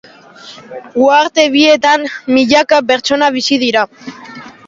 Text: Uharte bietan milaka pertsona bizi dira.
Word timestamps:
Uharte 1.01 1.43
bietan 1.57 2.07
milaka 2.37 2.81
pertsona 2.93 3.31
bizi 3.37 3.59
dira. 3.65 3.87